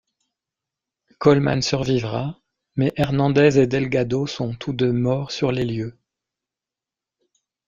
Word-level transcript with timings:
Coleman 1.19 1.61
survivra; 1.61 2.35
mais 2.75 2.91
Hernandez 2.95 3.59
et 3.59 3.67
Delgado 3.67 4.25
sont 4.25 4.55
tous 4.55 4.73
deux 4.73 4.91
morts 4.91 5.29
sur 5.31 5.51
les 5.51 5.63
lieux. 5.63 5.95